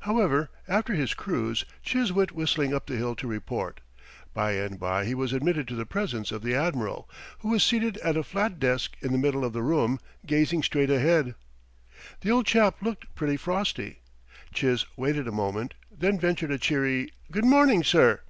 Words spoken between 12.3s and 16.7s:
old chap looked pretty frosty. Chiz waited a moment, then ventured a